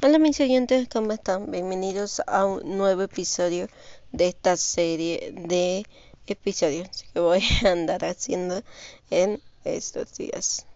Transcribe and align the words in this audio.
Hola 0.00 0.20
mis 0.20 0.38
oyentes, 0.38 0.86
¿cómo 0.88 1.10
están? 1.10 1.50
Bienvenidos 1.50 2.22
a 2.28 2.44
un 2.44 2.78
nuevo 2.78 3.02
episodio 3.02 3.66
de 4.12 4.28
esta 4.28 4.56
serie 4.56 5.34
de 5.34 5.84
episodios 6.28 7.04
que 7.12 7.18
voy 7.18 7.42
a 7.64 7.70
andar 7.72 8.04
haciendo 8.04 8.62
en 9.10 9.42
estos 9.64 10.16
días. 10.16 10.66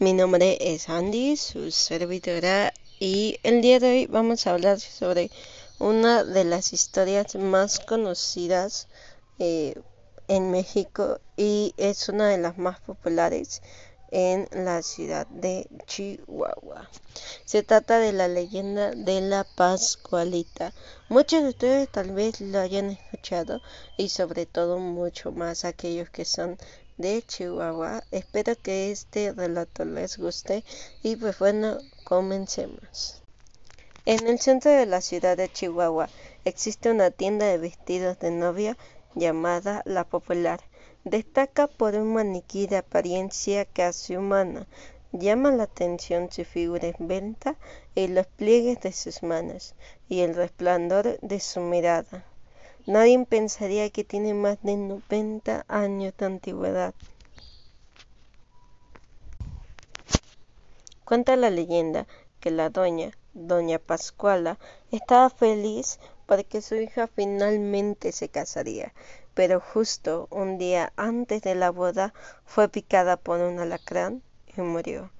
Mi 0.00 0.12
nombre 0.12 0.58
es 0.60 0.88
Andy, 0.88 1.36
su 1.36 1.70
servidora, 1.70 2.74
y 2.98 3.38
el 3.44 3.62
día 3.62 3.78
de 3.78 3.90
hoy 3.90 4.06
vamos 4.06 4.44
a 4.48 4.54
hablar 4.54 4.80
sobre 4.80 5.30
una 5.78 6.24
de 6.24 6.42
las 6.42 6.72
historias 6.72 7.36
más 7.36 7.78
conocidas 7.78 8.88
eh, 9.38 9.80
en 10.26 10.50
México 10.50 11.20
y 11.36 11.74
es 11.76 12.08
una 12.08 12.28
de 12.28 12.38
las 12.38 12.58
más 12.58 12.80
populares 12.80 13.62
en 14.12 14.46
la 14.52 14.82
ciudad 14.82 15.26
de 15.28 15.66
Chihuahua. 15.86 16.88
Se 17.46 17.62
trata 17.62 17.98
de 17.98 18.12
la 18.12 18.28
leyenda 18.28 18.90
de 18.90 19.22
la 19.22 19.44
Pascualita. 19.44 20.72
Muchos 21.08 21.42
de 21.42 21.48
ustedes 21.48 21.88
tal 21.88 22.12
vez 22.12 22.40
lo 22.42 22.60
hayan 22.60 22.90
escuchado 22.90 23.62
y 23.96 24.10
sobre 24.10 24.44
todo 24.44 24.78
mucho 24.78 25.32
más 25.32 25.64
aquellos 25.64 26.10
que 26.10 26.26
son 26.26 26.58
de 26.98 27.22
Chihuahua. 27.22 28.04
Espero 28.10 28.54
que 28.54 28.90
este 28.90 29.32
relato 29.32 29.86
les 29.86 30.18
guste 30.18 30.62
y 31.02 31.16
pues 31.16 31.38
bueno, 31.38 31.78
comencemos. 32.04 33.22
En 34.04 34.26
el 34.26 34.38
centro 34.40 34.70
de 34.70 34.84
la 34.84 35.00
ciudad 35.00 35.38
de 35.38 35.50
Chihuahua 35.50 36.10
existe 36.44 36.90
una 36.90 37.10
tienda 37.10 37.46
de 37.46 37.56
vestidos 37.56 38.18
de 38.18 38.30
novia 38.30 38.76
llamada 39.14 39.80
La 39.86 40.04
Popular 40.04 40.60
Destaca 41.04 41.66
por 41.66 41.96
un 41.96 42.14
maniquí 42.14 42.66
de 42.68 42.76
apariencia 42.76 43.64
casi 43.64 44.16
humana. 44.16 44.66
Llama 45.10 45.50
la 45.50 45.64
atención 45.64 46.30
su 46.30 46.44
figura 46.44 46.86
esbelta 46.88 47.56
y 47.94 48.06
los 48.06 48.26
pliegues 48.26 48.80
de 48.80 48.92
sus 48.92 49.22
manos 49.22 49.74
y 50.08 50.20
el 50.20 50.34
resplandor 50.34 51.18
de 51.20 51.40
su 51.40 51.60
mirada. 51.60 52.24
Nadie 52.86 53.24
pensaría 53.26 53.90
que 53.90 54.04
tiene 54.04 54.32
más 54.32 54.58
de 54.62 54.76
90 54.76 55.64
años 55.68 56.14
de 56.16 56.26
antigüedad. 56.26 56.94
Cuenta 61.04 61.36
la 61.36 61.50
leyenda 61.50 62.06
que 62.40 62.50
la 62.50 62.70
doña, 62.70 63.10
doña 63.34 63.78
Pascuala, 63.78 64.58
estaba 64.90 65.30
feliz 65.30 65.98
porque 66.26 66.62
su 66.62 66.74
hija 66.76 67.06
finalmente 67.06 68.12
se 68.12 68.28
casaría 68.28 68.92
pero 69.34 69.60
justo 69.60 70.28
un 70.30 70.58
día 70.58 70.92
antes 70.96 71.42
de 71.42 71.54
la 71.54 71.70
boda 71.70 72.12
fue 72.44 72.68
picada 72.68 73.16
por 73.16 73.40
un 73.40 73.58
alacrán 73.58 74.22
y 74.56 74.60
murió. 74.60 75.10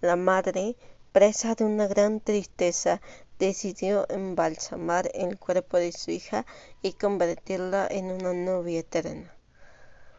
La 0.00 0.16
madre, 0.16 0.76
presa 1.12 1.54
de 1.54 1.64
una 1.64 1.86
gran 1.86 2.20
tristeza, 2.20 3.00
decidió 3.38 4.06
embalsamar 4.10 5.10
el 5.14 5.38
cuerpo 5.38 5.76
de 5.76 5.92
su 5.92 6.10
hija 6.10 6.46
y 6.82 6.94
convertirla 6.94 7.86
en 7.88 8.10
una 8.10 8.32
novia 8.32 8.80
eterna. 8.80 9.32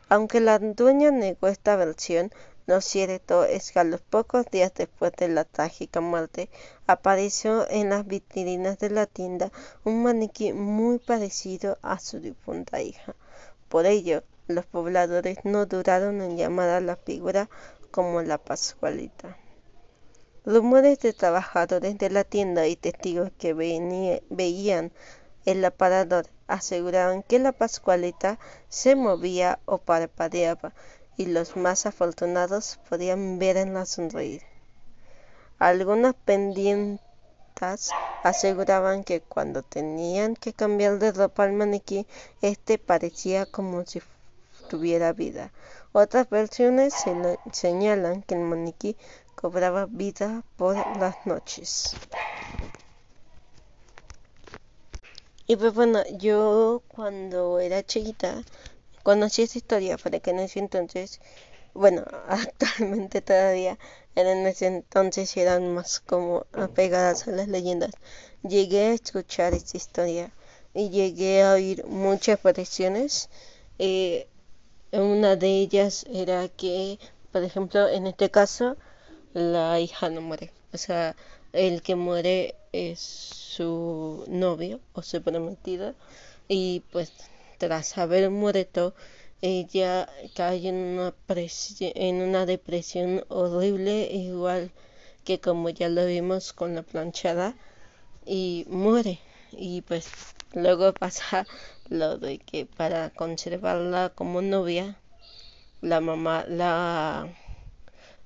Aunque 0.08 0.40
la 0.40 0.60
dueña 0.60 1.12
negó 1.12 1.48
esta 1.48 1.76
versión, 1.76 2.32
lo 2.68 2.80
cierto 2.82 3.44
es 3.44 3.72
que 3.72 3.80
a 3.80 3.84
los 3.84 4.02
pocos 4.02 4.46
días 4.52 4.72
después 4.76 5.12
de 5.18 5.28
la 5.28 5.46
trágica 5.46 6.00
muerte 6.00 6.50
apareció 6.86 7.68
en 7.70 7.90
las 7.90 8.06
vitrinas 8.06 8.78
de 8.80 8.90
la 8.92 9.08
tienda 9.08 9.52
un 9.84 10.04
maniquí 10.04 10.54
muy 10.54 11.00
parecido 11.00 11.78
a 11.82 12.00
su 12.00 12.20
difunta 12.20 12.82
hija. 12.82 13.16
Por 13.68 13.86
ello, 13.86 14.24
los 14.48 14.66
pobladores 14.66 15.40
no 15.44 15.66
duraron 15.66 16.22
en 16.22 16.38
llamar 16.38 16.70
a 16.70 16.82
la 16.82 16.96
figura 16.96 17.50
como 17.90 18.22
la 18.22 18.38
Pascualita. 18.38 19.38
Rumores 20.46 21.00
de 21.00 21.14
trabajadores 21.14 21.98
de 21.98 22.10
la 22.10 22.24
tienda 22.24 22.68
y 22.68 22.76
testigos 22.76 23.32
que 23.38 23.54
veían 23.54 24.92
el 25.46 25.66
aparador 25.66 26.28
aseguraban 26.48 27.24
que 27.24 27.40
la 27.40 27.52
Pascualita 27.52 28.40
se 28.70 28.96
movía 28.96 29.60
o 29.66 29.80
parpadeaba 29.80 30.74
y 31.22 31.28
los 31.28 31.56
más 31.56 31.86
afortunados 31.86 32.80
podían 32.90 33.38
verla 33.38 33.86
sonreír. 33.86 34.42
Algunas 35.60 36.16
pendientes 36.16 37.00
aseguraban 38.24 39.04
que 39.04 39.22
cuando 39.22 39.62
tenían 39.62 40.36
que 40.36 40.52
cambiar 40.52 40.98
de 40.98 41.12
ropa 41.12 41.44
al 41.44 41.54
maniquí, 41.54 42.08
este 42.42 42.80
parecía 42.80 43.46
como 43.46 43.86
si 43.86 44.02
tuviera 44.68 45.14
vida. 45.14 45.52
Otras 45.92 46.28
versiones 46.28 46.96
señalan 47.52 48.24
que 48.24 48.34
el 48.34 48.42
maniquí 48.42 48.98
cobraba 49.36 49.86
vida 49.86 50.44
por 50.58 50.76
las 50.98 51.24
noches. 51.28 51.96
Y 55.46 55.56
pues 55.56 55.74
bueno, 55.76 56.02
yo 56.18 56.82
cuando 56.88 57.60
era 57.60 57.84
chiquita 57.84 58.42
conocí 59.04 59.44
esa 59.44 59.58
historia, 59.58 59.98
para 59.98 60.20
que 60.20 60.32
en 60.32 60.40
ese 60.40 60.60
entonces, 60.60 61.22
bueno, 61.74 62.04
actualmente 62.28 63.22
todavía 63.22 63.78
en 64.16 64.46
ese 64.46 64.68
entonces 64.68 65.36
eran 65.38 65.74
más 65.74 66.00
como 66.00 66.46
apegadas 66.54 67.28
a 67.28 67.32
las 67.32 67.48
leyendas. 67.48 67.92
Llegué 68.44 68.88
a 68.88 68.94
escuchar 68.94 69.54
esta 69.54 69.78
historia 69.78 70.32
y 70.74 70.90
llegué 70.90 71.44
a 71.44 71.54
oír 71.54 71.86
muchas 71.86 72.42
versiones. 72.44 73.30
Eh, 73.80 74.28
una 74.92 75.36
de 75.36 75.48
ellas 75.48 76.06
era 76.12 76.48
que, 76.50 77.00
por 77.32 77.44
ejemplo, 77.44 77.88
en 77.88 78.08
este 78.08 78.30
caso, 78.30 78.76
la 79.34 79.80
hija 79.80 80.10
no 80.10 80.22
muere. 80.22 80.52
O 80.74 80.78
sea, 80.78 81.16
el 81.54 81.82
que 81.82 81.96
muere 81.96 82.56
es 82.74 83.00
su 83.00 84.26
novio 84.28 84.80
o 84.94 85.02
su 85.02 85.22
prometido. 85.22 85.96
Y 86.48 86.82
pues 86.92 87.14
tras 87.62 87.96
haber 88.00 88.32
muerto, 88.32 88.96
ella 89.44 90.10
cae 90.34 90.68
en 90.68 92.16
una, 92.16 92.46
depresión 92.48 93.24
horrible, 93.30 94.10
igual 94.12 94.72
que 95.24 95.40
como 95.40 95.70
ya 95.70 95.88
lo 95.88 96.08
vimos 96.08 96.54
con 96.54 96.74
la 96.74 96.82
planchada, 96.82 97.56
y 98.26 98.66
muere. 98.68 99.20
Y 99.52 99.82
pues 99.82 100.10
luego 100.54 100.92
pasa 100.94 101.46
lo 101.88 102.18
de 102.18 102.40
que 102.40 102.66
para 102.66 103.12
conservarla 103.12 104.12
como 104.16 104.42
novia, 104.42 104.98
la 105.82 106.02
mamá 106.02 106.46
la, 106.48 107.28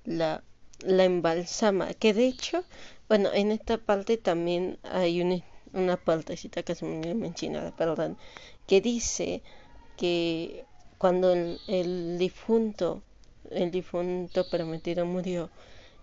la, 0.06 0.44
la 0.80 1.04
embalsama. 1.04 1.94
Que 1.94 2.14
de 2.14 2.28
hecho, 2.28 2.64
bueno, 3.10 3.32
en 3.34 3.52
esta 3.52 3.78
parte 3.78 4.16
también 4.16 4.80
hay 4.84 5.22
una, 5.22 5.44
una 5.74 5.98
partecita 5.98 6.64
que 6.64 6.74
se 6.74 6.86
me 6.86 7.14
mencionada, 7.16 7.76
perdón, 7.76 8.18
que 8.68 8.82
dice 8.82 9.42
que 9.98 10.66
cuando 10.98 11.34
el, 11.34 12.18
difunto, 12.18 13.02
el 13.52 13.72
difunto 13.72 14.48
prometido 14.50 15.06
murió, 15.06 15.50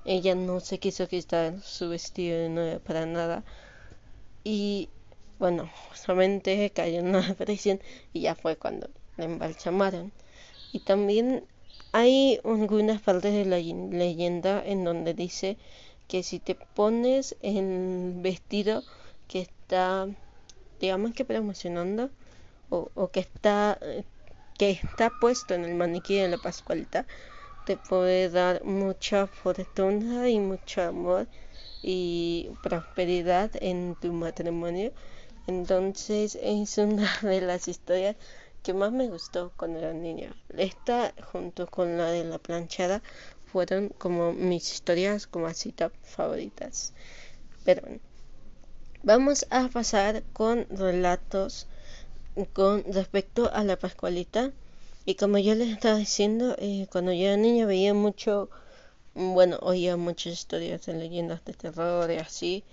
ella 0.05 0.34
no 0.34 0.61
se 0.61 0.78
quiso 0.78 1.09
quitar 1.09 1.61
su 1.62 1.89
vestido 1.89 2.39
de 2.39 2.49
nuevo 2.49 2.81
para 2.81 3.06
nada. 3.06 3.45
Y 4.45 4.89
bueno, 5.39 5.71
solamente 5.95 6.71
cayó 6.71 7.00
en 7.00 7.09
una 7.09 7.23
depresión 7.28 7.81
y 8.12 8.23
ya 8.23 8.34
fue 8.34 8.56
cuando 8.56 8.89
la 9.17 9.25
embalsamaron. 9.25 10.12
Y 10.73 10.81
también 10.81 11.44
hay 11.93 12.41
algunas 12.44 13.03
partes 13.03 13.33
de 13.33 13.44
la 13.44 13.59
leyenda 13.59 14.62
en 14.65 14.84
donde 14.84 15.15
dice 15.15 15.56
que 16.09 16.23
si 16.23 16.39
te 16.39 16.55
pones 16.55 17.37
el 17.43 18.15
vestido 18.17 18.83
que 19.29 19.41
está, 19.41 20.09
digamos 20.81 21.12
que 21.12 21.25
promocionando, 21.25 22.11
o, 22.72 23.09
que 23.09 23.21
está 23.21 23.78
que 24.59 24.71
está 24.71 25.10
puesto 25.21 25.55
en 25.55 25.65
el 25.65 25.75
maniquí 25.75 26.16
de 26.16 26.28
la 26.28 26.38
Pascualita 26.38 27.06
te 27.66 27.77
puede 27.77 28.31
dar 28.31 28.65
mucha 28.65 29.27
fortuna 29.27 30.28
y 30.28 30.38
mucho 30.38 30.82
amor 30.82 31.28
y 31.82 32.50
prosperidad 32.62 33.50
en 33.61 33.94
tu 34.00 34.12
matrimonio. 34.12 34.93
Entonces 35.46 36.38
es 36.41 36.79
una 36.79 37.08
de 37.23 37.41
las 37.41 37.69
historias 37.69 38.17
que 38.62 38.75
más 38.75 38.93
me 38.93 39.08
gustó 39.08 39.52
cuando 39.56 39.79
era 39.79 39.93
niña. 39.93 40.35
Esta 40.56 41.12
junto 41.32 41.67
con 41.67 41.99
la 41.99 42.06
de 42.06 42.25
la 42.25 42.38
planchada 42.38 43.02
fueron 43.52 43.91
como 43.91 44.32
mis 44.32 44.73
historias 44.73 45.26
como 45.26 45.46
así 45.46 45.75
favoritas. 46.02 46.94
Pero 47.64 47.82
vamos 49.02 49.46
a 49.50 49.69
pasar 49.69 50.23
con 50.32 50.67
relatos 50.70 51.67
con 52.52 52.84
respecto 52.93 53.50
a 53.52 53.64
la 53.64 53.76
Pascualita. 53.76 54.52
Y 55.05 55.17
como 55.17 55.38
yo 55.38 55.55
les 55.55 55.69
estaba 55.69 55.99
diciendo, 55.99 56.55
eh, 56.58 56.87
cuando 56.90 57.12
yo 57.12 57.26
era 57.26 57.37
niña 57.37 57.67
veía 57.67 57.94
mucho, 57.94 58.49
bueno, 59.14 59.58
oía 59.62 59.96
muchas 59.96 60.32
historias 60.34 60.87
de 60.87 60.94
leyendas 60.94 61.44
de 61.44 61.55
terror 61.55 62.11
y 62.11 62.17
así. 62.17 62.64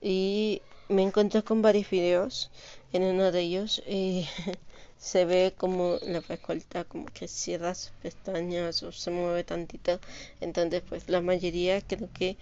Y 0.00 0.62
me 0.88 1.02
encontré 1.02 1.42
con 1.42 1.62
varios 1.62 1.90
videos. 1.90 2.50
En 2.92 3.02
uno 3.02 3.30
de 3.32 3.40
ellos 3.40 3.82
eh, 3.86 4.26
se 4.98 5.24
ve 5.24 5.54
como 5.56 5.98
la 6.02 6.20
Pascualita 6.22 6.84
como 6.84 7.06
que 7.06 7.28
cierra 7.28 7.74
sus 7.74 7.92
pestañas 8.02 8.82
o 8.82 8.92
se 8.92 9.10
mueve 9.10 9.44
tantito. 9.44 10.00
Entonces, 10.40 10.82
pues 10.88 11.08
la 11.08 11.20
mayoría 11.20 11.80
creo 11.82 12.08
que 12.12 12.36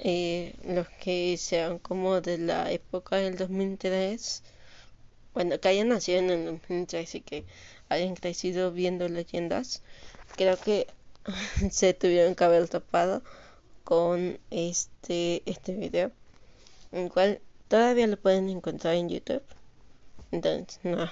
eh, 0.00 0.54
los 0.64 0.88
que 0.88 1.36
sean 1.38 1.78
como 1.78 2.20
de 2.20 2.38
la 2.38 2.70
época 2.72 3.16
del 3.16 3.36
2003, 3.36 4.42
bueno, 5.34 5.58
que 5.60 5.68
hayan 5.68 5.88
nacido 5.88 6.18
en 6.20 6.30
el 6.30 6.44
2003 6.46 7.14
y 7.16 7.20
que 7.20 7.44
hayan 7.88 8.14
crecido 8.14 8.72
viendo 8.72 9.08
leyendas, 9.08 9.82
creo 10.36 10.56
que 10.56 10.86
se 11.70 11.94
tuvieron 11.94 12.34
que 12.34 12.44
haber 12.44 12.68
topado 12.68 13.22
con 13.84 14.38
este, 14.50 15.42
este 15.46 15.74
video, 15.74 16.10
el 16.92 17.10
cual 17.10 17.40
todavía 17.68 18.06
lo 18.06 18.16
pueden 18.16 18.48
encontrar 18.48 18.94
en 18.94 19.08
YouTube. 19.08 19.42
Entonces, 20.30 20.80
no. 20.82 21.08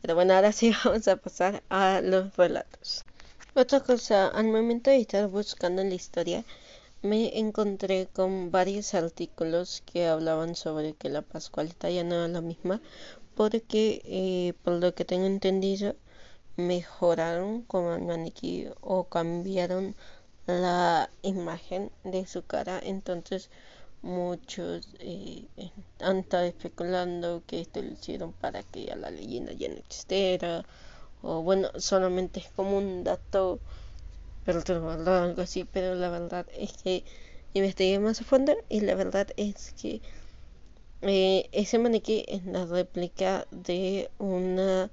Pero 0.00 0.14
bueno, 0.14 0.34
ahora 0.34 0.52
sí 0.52 0.72
vamos 0.84 1.08
a 1.08 1.16
pasar 1.16 1.62
a 1.68 2.00
los 2.02 2.36
relatos. 2.36 3.04
Otra 3.54 3.80
cosa, 3.80 4.28
al 4.28 4.46
momento 4.46 4.90
de 4.90 4.98
estar 4.98 5.28
buscando 5.28 5.82
la 5.84 5.94
historia, 5.94 6.44
me 7.04 7.38
encontré 7.38 8.08
con 8.12 8.50
varios 8.50 8.94
artículos 8.94 9.82
que 9.86 10.06
hablaban 10.06 10.56
sobre 10.56 10.94
que 10.94 11.10
la 11.10 11.22
Pascualita 11.22 11.90
ya 11.90 12.02
no 12.02 12.14
era 12.14 12.28
la 12.28 12.40
misma, 12.40 12.80
porque 13.34 14.00
eh, 14.06 14.54
por 14.64 14.74
lo 14.74 14.94
que 14.94 15.04
tengo 15.04 15.26
entendido, 15.26 15.96
mejoraron 16.56 17.62
como 17.62 17.94
el 17.94 18.02
maniquí 18.02 18.68
o 18.80 19.04
cambiaron 19.04 19.94
la 20.46 21.10
imagen 21.22 21.90
de 22.04 22.26
su 22.26 22.44
cara. 22.44 22.80
Entonces, 22.82 23.50
muchos 24.02 24.88
eh, 25.00 25.46
han 26.00 26.18
estado 26.18 26.44
especulando 26.44 27.42
que 27.46 27.60
esto 27.60 27.82
lo 27.82 27.92
hicieron 27.92 28.32
para 28.32 28.62
que 28.62 28.94
la 28.96 29.10
leyenda 29.10 29.52
ya 29.52 29.68
no 29.68 29.76
existiera 29.76 30.64
o 31.22 31.42
bueno 31.42 31.68
solamente 31.78 32.40
es 32.40 32.50
como 32.50 32.76
un 32.76 33.02
dato 33.02 33.60
perturbador 34.44 35.22
algo 35.22 35.42
así 35.42 35.64
pero 35.64 35.94
la 35.94 36.10
verdad 36.10 36.46
es 36.56 36.72
que 36.74 37.04
investigué 37.54 37.98
más 37.98 38.20
a 38.20 38.24
fondo 38.24 38.54
y 38.68 38.80
la 38.80 38.94
verdad 38.94 39.28
es 39.36 39.72
que 39.80 40.00
eh, 41.02 41.48
ese 41.52 41.78
maniquí 41.78 42.24
es 42.28 42.44
la 42.46 42.64
réplica 42.66 43.46
de 43.50 44.10
una 44.18 44.90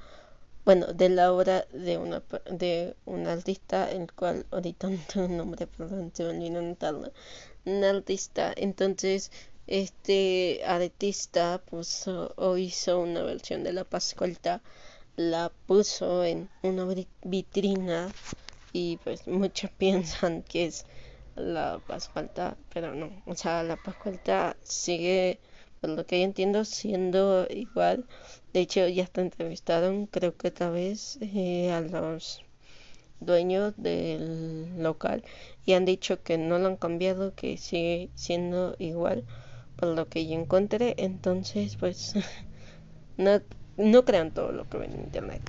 bueno, 0.64 0.88
de 0.94 1.10
la 1.10 1.34
obra 1.34 1.66
de 1.74 1.98
una 1.98 2.22
de 2.50 2.96
un 3.06 3.26
artista, 3.28 3.90
el 3.90 4.12
cual 4.14 4.46
ahorita 4.52 4.90
no 4.90 5.00
tengo 5.12 5.26
un 5.28 5.38
nombre, 5.38 5.68
perdón, 5.68 6.12
se 6.14 6.24
me 6.24 6.30
olvidó 6.30 7.12
un 7.66 7.84
artista, 7.84 8.54
entonces 8.56 9.32
este 9.68 10.62
artista 10.66 11.62
puso 11.66 12.34
o 12.36 12.58
hizo 12.58 13.00
una 13.00 13.24
versión 13.24 13.64
de 13.64 13.74
la 13.74 13.86
Pascualta, 13.86 14.62
la 15.16 15.52
puso 15.68 16.24
en 16.24 16.50
una 16.62 16.86
vitrina 17.24 18.12
y 18.74 18.98
pues 19.04 19.28
muchos 19.28 19.72
piensan 19.78 20.44
que 20.44 20.66
es 20.66 20.86
la 21.36 21.80
Pascualta, 21.88 22.58
pero 22.74 22.94
no, 22.94 23.24
o 23.26 23.36
sea, 23.36 23.64
la 23.64 23.78
Pascualta 23.78 24.58
sigue 24.64 25.40
por 25.82 25.90
lo 25.90 26.06
que 26.06 26.20
yo 26.20 26.26
entiendo, 26.26 26.64
siendo 26.64 27.48
igual. 27.50 28.06
De 28.54 28.62
hecho, 28.62 28.88
ya 28.88 29.04
está 29.04 29.22
entrevistaron, 29.22 30.06
creo 30.06 30.38
que 30.38 30.50
otra 30.50 30.70
vez, 30.70 31.18
eh, 31.22 31.72
a 31.72 31.82
los 31.82 32.44
dueños 33.20 33.74
del 33.78 34.82
local 34.82 35.24
y 35.66 35.74
han 35.74 35.86
dicho 35.86 36.22
que 36.24 36.38
no 36.38 36.60
lo 36.60 36.68
han 36.68 36.78
cambiado, 36.78 37.34
que 37.36 37.58
sigue 37.58 38.10
siendo 38.16 38.76
igual, 38.80 39.26
por 39.76 39.90
lo 39.90 40.08
que 40.08 40.28
yo 40.28 40.34
encontré. 40.34 40.96
Entonces, 40.98 41.78
pues, 41.78 42.14
no, 43.18 43.42
no 43.78 44.06
crean 44.06 44.32
todo 44.34 44.52
lo 44.52 44.70
que 44.70 44.78
ven 44.78 44.94
en 44.94 45.02
internet. 45.02 45.42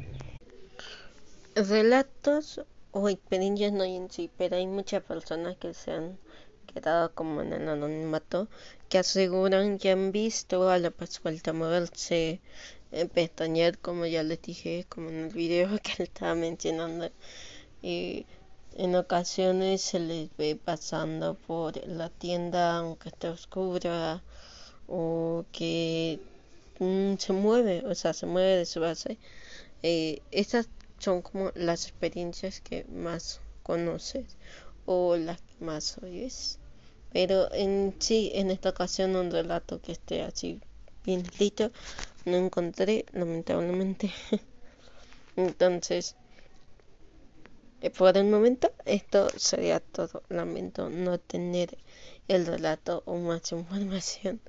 Relatos 1.54 2.62
o 2.92 3.08
experiencias 3.08 3.72
no 3.72 3.82
hay 3.84 3.96
en 3.96 4.10
sí, 4.10 4.30
pero 4.38 4.56
hay 4.56 4.66
muchas 4.66 5.02
personas 5.02 5.56
que 5.56 5.74
se 5.74 5.92
han 5.92 6.18
quedado 6.72 7.12
como 7.14 7.42
en 7.42 7.52
el 7.52 7.68
anonimato, 7.68 8.48
que 8.88 8.98
aseguran 8.98 9.78
que 9.78 9.90
han 9.90 10.12
visto 10.12 10.68
a 10.70 10.78
la 10.78 10.90
Pascualta 10.90 11.52
moverse, 11.52 12.40
pestañear, 13.14 13.78
como 13.78 14.06
ya 14.06 14.22
les 14.22 14.40
dije, 14.42 14.86
como 14.88 15.08
en 15.08 15.24
el 15.26 15.32
video 15.32 15.68
que 15.82 15.94
le 15.98 16.04
estaba 16.04 16.34
mencionando. 16.34 17.10
Y 17.82 18.26
en 18.76 18.94
ocasiones 18.94 19.82
se 19.82 19.98
les 19.98 20.30
ve 20.36 20.56
pasando 20.56 21.34
por 21.34 21.76
la 21.86 22.08
tienda 22.10 22.78
aunque 22.78 23.08
esté 23.10 23.28
oscura 23.28 24.22
o 24.86 25.44
que 25.52 26.20
mm, 26.78 27.14
se 27.18 27.32
mueve, 27.32 27.84
o 27.86 27.94
sea, 27.94 28.12
se 28.12 28.26
mueve 28.26 28.56
de 28.58 28.66
su 28.66 28.80
base. 28.80 29.18
Eh, 29.82 30.20
estas 30.30 30.68
son 31.02 31.20
como 31.20 31.50
las 31.56 31.88
experiencias 31.88 32.60
que 32.60 32.84
más 32.84 33.40
conoces 33.64 34.36
o 34.86 35.16
las 35.16 35.40
que 35.42 35.64
más 35.64 35.98
oyes. 35.98 36.58
Pero 37.12 37.52
en 37.52 37.96
sí, 37.98 38.30
en 38.34 38.50
esta 38.50 38.70
ocasión, 38.70 39.16
un 39.16 39.30
relato 39.30 39.80
que 39.80 39.92
esté 39.92 40.22
así 40.22 40.60
bien 41.04 41.22
escrito, 41.22 41.72
no 42.24 42.36
encontré, 42.36 43.04
lamentablemente. 43.12 44.12
Entonces, 45.36 46.14
eh, 47.80 47.90
por 47.90 48.16
el 48.16 48.26
momento, 48.26 48.72
esto 48.84 49.28
sería 49.36 49.80
todo. 49.80 50.22
Lamento 50.28 50.88
no 50.88 51.18
tener 51.18 51.76
el 52.28 52.46
relato 52.46 53.02
o 53.06 53.16
más 53.16 53.50
información 53.50 54.40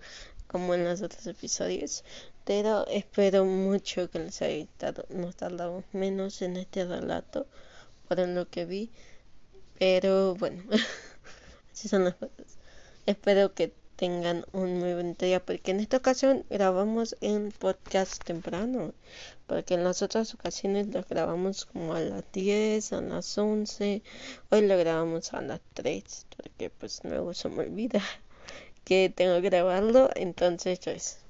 como 0.48 0.76
en 0.76 0.84
los 0.84 1.02
otros 1.02 1.26
episodios. 1.26 2.04
Pero 2.46 2.86
espero 2.88 3.46
mucho 3.46 4.10
que 4.10 4.20
les 4.20 4.42
haya 4.42 4.66
gustado. 4.66 5.06
Nos 5.10 5.36
tardamos 5.36 5.86
menos 5.94 6.42
en 6.42 6.58
este 6.58 6.86
relato 6.86 7.48
por 8.08 8.20
lo 8.20 8.50
que 8.50 8.66
vi. 8.66 8.90
Pero 9.80 10.36
bueno. 10.36 10.64
Así 11.72 11.88
son 11.88 12.06
las 12.06 12.16
cosas. 12.16 12.58
Espero 13.06 13.54
que 13.54 13.74
tengan 13.96 14.46
un 14.54 14.80
muy 14.80 14.94
buen 14.94 15.16
día 15.16 15.40
porque 15.46 15.72
en 15.72 15.80
esta 15.80 15.98
ocasión 15.98 16.46
grabamos 16.50 17.16
en 17.22 17.52
podcast 17.52 18.24
temprano 18.24 18.94
porque 19.46 19.76
en 19.76 19.84
las 19.84 20.02
otras 20.02 20.34
ocasiones 20.34 20.88
lo 20.88 21.04
grabamos 21.04 21.66
como 21.66 21.94
a 21.94 22.00
las 22.00 22.24
10, 22.32 22.92
a 22.94 23.02
las 23.02 23.38
11 23.38 24.02
hoy 24.50 24.68
lo 24.68 24.78
grabamos 24.78 25.34
a 25.34 25.42
las 25.42 25.62
3 25.74 26.26
porque 26.36 26.70
pues 26.72 27.02
luego 27.04 27.34
se 27.34 27.50
me 27.50 27.64
olvida 27.64 28.02
que 28.84 29.14
tengo 29.16 29.36
que 29.36 29.50
grabarlo 29.50 30.10
entonces 30.16 30.80
pues 30.84 31.23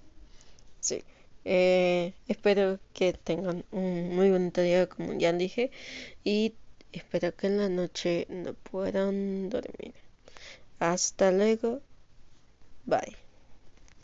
sí 0.84 1.04
eh, 1.46 2.14
espero 2.28 2.80
que 2.94 3.14
tengan 3.14 3.66
un 3.72 4.16
muy 4.16 4.30
buen 4.30 4.52
día 4.52 4.88
como 4.88 5.14
ya 5.14 5.34
dije 5.34 5.72
y 6.24 6.56
espero 6.92 7.36
que 7.36 7.48
en 7.48 7.58
la 7.58 7.70
noche 7.70 8.28
no 8.30 8.54
puedan 8.54 9.50
dormir 9.50 9.94
hasta 10.80 11.32
luego. 11.32 11.82
Bye. 12.86 13.23